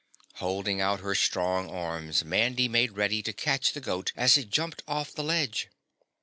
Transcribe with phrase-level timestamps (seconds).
[0.37, 4.81] Holding out her strong arms, Mandy made ready to catch the goat as it jumped
[4.87, 5.69] off the ledge.